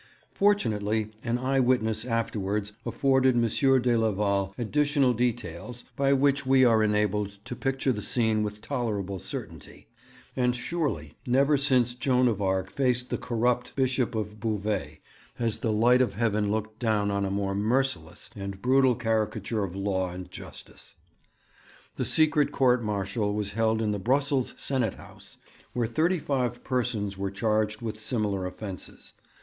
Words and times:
Fortunately 0.33 1.11
an 1.23 1.37
eye 1.37 1.59
witness 1.59 2.05
afterwards 2.05 2.73
afforded 2.87 3.35
M. 3.35 3.47
de 3.47 3.95
Leval 3.95 4.51
additional 4.57 5.13
details, 5.13 5.85
by 5.95 6.11
which 6.11 6.43
we 6.43 6.65
are 6.65 6.81
enabled 6.81 7.37
to 7.45 7.55
picture 7.55 7.91
the 7.91 8.01
scene 8.01 8.41
with 8.41 8.61
tolerable 8.61 9.19
certainty; 9.19 9.85
and 10.35 10.55
surely 10.55 11.13
never 11.27 11.55
since 11.55 11.93
Joan 11.93 12.27
of 12.27 12.41
Arc 12.41 12.71
faced 12.71 13.11
the 13.11 13.19
corrupt 13.19 13.75
Bishop 13.75 14.15
of 14.15 14.39
Beauvais 14.39 15.01
has 15.35 15.59
the 15.59 15.71
light 15.71 16.01
of 16.01 16.15
heaven 16.15 16.49
looked 16.49 16.79
down 16.79 17.11
on 17.11 17.23
a 17.23 17.29
more 17.29 17.53
merciless 17.53 18.31
and 18.35 18.59
brutal 18.59 18.95
caricature 18.95 19.63
of 19.63 19.75
law 19.75 20.09
and 20.09 20.31
justice. 20.31 20.95
The 21.97 22.05
secret 22.05 22.51
court 22.51 22.83
martial 22.83 23.35
was 23.35 23.51
held 23.51 23.83
in 23.83 23.91
the 23.91 23.99
Brussels 23.99 24.55
Senate 24.57 24.95
House, 24.95 25.37
where 25.73 25.85
thirty 25.85 26.17
five 26.17 26.63
persons 26.63 27.19
were 27.19 27.29
charged 27.29 27.83
with 27.83 27.99
similar 27.99 28.47
offences. 28.47 29.13